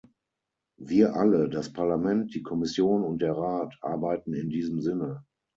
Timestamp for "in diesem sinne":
4.33-5.23